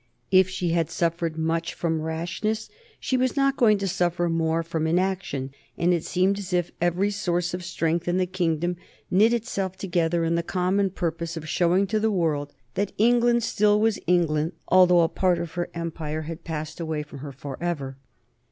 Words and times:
If 0.31 0.49
she 0.49 0.69
had 0.69 0.89
suffered 0.89 1.37
much 1.37 1.75
from 1.75 2.01
rashness 2.01 2.69
she 2.99 3.17
was 3.17 3.35
not 3.35 3.55
going 3.55 3.77
to 3.77 3.87
suffer 3.87 4.29
more 4.29 4.63
from 4.63 4.87
inaction, 4.87 5.51
and 5.77 5.93
it 5.93 6.03
seemed 6.03 6.39
as 6.39 6.53
if 6.53 6.71
every 6.81 7.11
source 7.11 7.53
of 7.53 7.63
strength 7.63 8.07
in 8.07 8.17
the 8.17 8.25
kingdom 8.25 8.77
knit 9.11 9.31
itself 9.31 9.77
together 9.77 10.23
in 10.23 10.33
the 10.33 10.41
common 10.41 10.89
purpose 10.89 11.37
of 11.37 11.47
showing 11.47 11.85
to 11.85 11.99
the 11.99 12.09
world 12.09 12.51
that 12.73 12.93
England 12.97 13.43
still 13.43 13.79
was 13.79 13.99
England, 14.07 14.53
although 14.69 15.01
a 15.01 15.07
part 15.07 15.37
of 15.37 15.51
her 15.51 15.69
empire 15.75 16.23
had 16.23 16.43
passed 16.43 16.79
away 16.79 17.03
from 17.03 17.19
her 17.19 17.31
forever. 17.31 17.95